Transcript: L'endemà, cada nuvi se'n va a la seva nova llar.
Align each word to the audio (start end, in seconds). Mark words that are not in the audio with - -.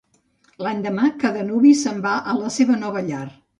L'endemà, 0.67 1.09
cada 1.25 1.45
nuvi 1.51 1.75
se'n 1.83 2.01
va 2.09 2.17
a 2.33 2.37
la 2.41 2.53
seva 2.59 2.83
nova 2.87 3.07
llar. 3.13 3.25